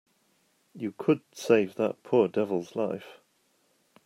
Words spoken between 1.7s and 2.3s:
that poor